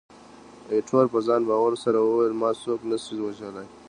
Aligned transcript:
ایټور 0.73 1.05
په 1.13 1.19
ځان 1.27 1.41
باور 1.49 1.73
سره 1.83 1.97
وویل، 2.01 2.33
ما 2.41 2.49
څوک 2.63 2.79
نه 2.89 2.97
شي 3.03 3.15
وژلای. 3.21 3.67